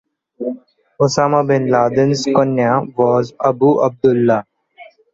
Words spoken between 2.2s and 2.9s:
Kunya